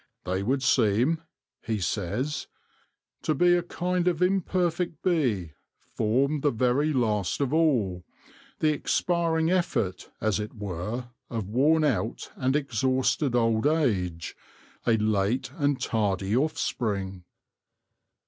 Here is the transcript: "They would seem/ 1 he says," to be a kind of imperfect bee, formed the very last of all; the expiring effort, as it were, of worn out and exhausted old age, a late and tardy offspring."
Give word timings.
"They 0.25 0.41
would 0.41 0.63
seem/ 0.63 1.17
1 1.17 1.25
he 1.67 1.79
says," 1.79 2.47
to 3.21 3.35
be 3.35 3.55
a 3.55 3.61
kind 3.61 4.07
of 4.07 4.19
imperfect 4.19 5.03
bee, 5.03 5.51
formed 5.77 6.41
the 6.41 6.49
very 6.49 6.91
last 6.91 7.39
of 7.39 7.53
all; 7.53 8.03
the 8.57 8.73
expiring 8.73 9.51
effort, 9.51 10.09
as 10.19 10.39
it 10.39 10.55
were, 10.55 11.09
of 11.29 11.49
worn 11.49 11.83
out 11.83 12.31
and 12.35 12.55
exhausted 12.55 13.35
old 13.35 13.67
age, 13.67 14.35
a 14.87 14.97
late 14.97 15.51
and 15.53 15.79
tardy 15.79 16.35
offspring." 16.35 17.23